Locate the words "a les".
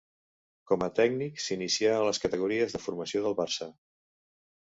1.97-2.21